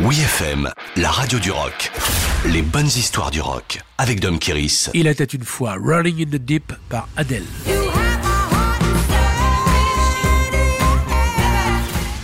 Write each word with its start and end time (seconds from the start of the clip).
Oui 0.00 0.18
FM, 0.18 0.68
la 0.96 1.08
radio 1.08 1.38
du 1.38 1.52
rock. 1.52 1.92
Les 2.46 2.62
bonnes 2.62 2.88
histoires 2.88 3.30
du 3.30 3.40
rock 3.40 3.80
avec 3.96 4.18
Dom 4.18 4.40
Kiris. 4.40 4.90
Il 4.92 5.06
était 5.06 5.22
une 5.22 5.44
fois 5.44 5.76
Running 5.80 6.22
in 6.22 6.30
the 6.36 6.42
Deep 6.42 6.72
par 6.88 7.08
Adele. 7.16 7.44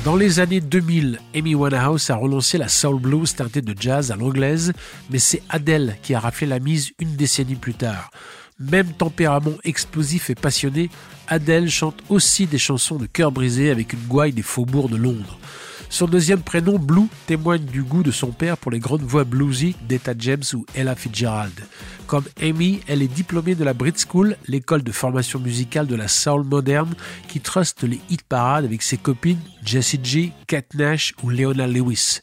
Dans 0.04 0.16
les 0.16 0.40
années 0.40 0.60
2000, 0.60 1.20
Amy 1.36 1.54
Winehouse 1.54 2.10
a 2.10 2.16
relancé 2.16 2.58
la 2.58 2.66
soul 2.66 3.00
blues 3.00 3.36
teintée 3.36 3.62
de 3.62 3.80
jazz 3.80 4.10
à 4.10 4.16
l'anglaise, 4.16 4.72
mais 5.08 5.20
c'est 5.20 5.42
Adele 5.48 5.96
qui 6.02 6.12
a 6.12 6.18
raflé 6.18 6.48
la 6.48 6.58
mise 6.58 6.90
une 6.98 7.14
décennie 7.14 7.54
plus 7.54 7.74
tard. 7.74 8.10
Même 8.58 8.92
tempérament 8.94 9.58
explosif 9.62 10.28
et 10.28 10.34
passionné, 10.34 10.90
Adele 11.28 11.70
chante 11.70 12.02
aussi 12.08 12.46
des 12.46 12.58
chansons 12.58 12.96
de 12.96 13.06
cœur 13.06 13.30
brisé 13.30 13.70
avec 13.70 13.92
une 13.92 14.06
gouaille 14.08 14.32
des 14.32 14.42
faubourgs 14.42 14.90
de 14.90 14.96
Londres. 14.96 15.38
Son 15.92 16.06
deuxième 16.06 16.40
prénom, 16.40 16.78
Blue, 16.78 17.08
témoigne 17.26 17.64
du 17.64 17.82
goût 17.82 18.04
de 18.04 18.12
son 18.12 18.28
père 18.30 18.56
pour 18.56 18.70
les 18.70 18.78
grandes 18.78 19.02
voix 19.02 19.24
bluesy 19.24 19.74
d'Etta 19.88 20.12
James 20.16 20.44
ou 20.54 20.64
Ella 20.76 20.94
Fitzgerald. 20.94 21.52
Comme 22.06 22.24
Amy, 22.40 22.80
elle 22.86 23.02
est 23.02 23.08
diplômée 23.08 23.56
de 23.56 23.64
la 23.64 23.74
Brit 23.74 23.94
School, 23.96 24.36
l'école 24.46 24.84
de 24.84 24.92
formation 24.92 25.40
musicale 25.40 25.88
de 25.88 25.96
la 25.96 26.06
soul 26.06 26.44
moderne 26.44 26.94
qui 27.26 27.40
truste 27.40 27.82
les 27.82 28.00
hit 28.08 28.22
parades 28.22 28.64
avec 28.64 28.82
ses 28.82 28.98
copines 28.98 29.40
Jessie 29.64 29.98
G, 30.00 30.32
Kat 30.46 30.62
Nash 30.74 31.12
ou 31.24 31.28
Leona 31.28 31.66
Lewis. 31.66 32.20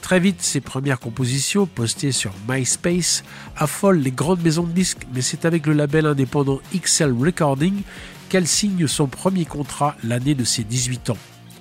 Très 0.00 0.18
vite, 0.18 0.40
ses 0.40 0.62
premières 0.62 0.98
compositions, 0.98 1.66
postées 1.66 2.12
sur 2.12 2.32
MySpace, 2.48 3.24
affolent 3.56 4.00
les 4.00 4.10
grandes 4.10 4.42
maisons 4.42 4.64
de 4.64 4.72
disques, 4.72 5.06
mais 5.14 5.20
c'est 5.20 5.44
avec 5.44 5.66
le 5.66 5.74
label 5.74 6.06
indépendant 6.06 6.60
XL 6.74 7.12
Recording 7.12 7.82
qu'elle 8.30 8.48
signe 8.48 8.86
son 8.86 9.06
premier 9.06 9.44
contrat 9.44 9.96
l'année 10.02 10.34
de 10.34 10.44
ses 10.44 10.64
18 10.64 11.10
ans. 11.10 11.18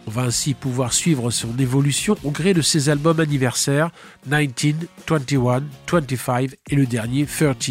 On 0.08 0.12
va 0.12 0.23
ainsi 0.23 0.54
pouvoir 0.54 0.94
suivre 0.94 1.30
son 1.30 1.58
évolution 1.58 2.16
au 2.23 2.32
gré 2.32 2.54
de 2.54 2.62
ses 2.62 2.90
albums 2.90 3.20
anniversaires 3.20 3.91
19, 4.26 4.88
21, 5.08 5.64
25 5.91 6.50
et 6.70 6.76
le 6.76 6.85
dernier 6.85 7.26
30. 7.26 7.70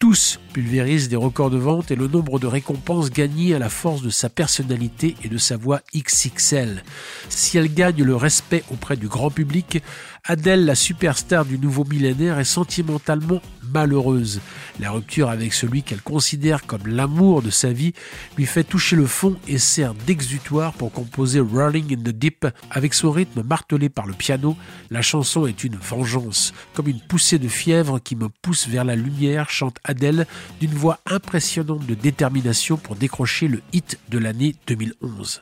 Tous 0.00 0.38
pulvérisent 0.52 1.08
des 1.08 1.16
records 1.16 1.50
de 1.50 1.58
vente 1.58 1.90
et 1.90 1.96
le 1.96 2.06
nombre 2.06 2.38
de 2.38 2.46
récompenses 2.46 3.10
gagnées 3.10 3.56
à 3.56 3.58
la 3.58 3.68
force 3.68 4.00
de 4.00 4.10
sa 4.10 4.28
personnalité 4.28 5.16
et 5.24 5.28
de 5.28 5.38
sa 5.38 5.56
voix 5.56 5.80
XXL. 5.92 6.84
Si 7.28 7.58
elle 7.58 7.74
gagne 7.74 8.04
le 8.04 8.14
respect 8.14 8.62
auprès 8.70 8.96
du 8.96 9.08
grand 9.08 9.30
public, 9.30 9.82
Adèle, 10.30 10.66
la 10.66 10.74
superstar 10.74 11.46
du 11.46 11.58
nouveau 11.58 11.84
millénaire, 11.84 12.38
est 12.38 12.44
sentimentalement 12.44 13.40
malheureuse. 13.72 14.42
La 14.78 14.90
rupture 14.90 15.30
avec 15.30 15.54
celui 15.54 15.82
qu'elle 15.82 16.02
considère 16.02 16.66
comme 16.66 16.86
l'amour 16.86 17.40
de 17.40 17.48
sa 17.48 17.72
vie 17.72 17.94
lui 18.36 18.44
fait 18.44 18.62
toucher 18.62 18.94
le 18.94 19.06
fond 19.06 19.36
et 19.48 19.56
sert 19.56 19.94
d'exutoire 19.94 20.74
pour 20.74 20.92
composer 20.92 21.40
Rolling 21.40 21.94
in 21.94 22.02
the 22.02 22.14
Deep. 22.14 22.46
Avec 22.70 22.92
son 22.92 23.10
rythme 23.10 23.42
martelé 23.42 23.88
par 23.88 24.06
le 24.06 24.12
piano, 24.12 24.54
la 24.90 25.00
chanson 25.00 25.46
est 25.46 25.64
une 25.64 25.76
vengeance, 25.76 26.52
comme 26.74 26.88
une 26.88 27.00
poussée 27.00 27.38
de 27.38 27.48
fièvre 27.48 27.98
qui 27.98 28.14
me 28.14 28.28
pousse 28.28 28.68
vers 28.68 28.84
la 28.84 28.96
lumière, 28.96 29.48
chante 29.48 29.78
Adèle 29.82 30.26
d'une 30.60 30.74
voix 30.74 30.98
impressionnante 31.06 31.86
de 31.86 31.94
détermination 31.94 32.76
pour 32.76 32.96
décrocher 32.96 33.48
le 33.48 33.62
hit 33.72 33.98
de 34.10 34.18
l'année 34.18 34.56
2011. 34.66 35.40